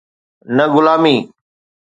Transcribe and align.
نه 0.55 0.65
غلامي. 0.73 1.17